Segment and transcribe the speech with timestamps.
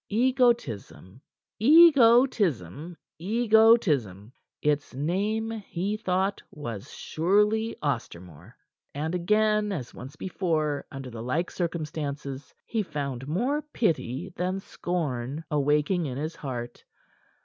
[0.09, 1.21] Egotism,
[1.59, 4.33] egotism, egotism!
[4.59, 8.55] Its name, he thought, was surely Ostermore.
[8.95, 15.43] And again, as once before, under the like circumstances, he found more pity than scorn
[15.51, 16.83] awaking in his heart.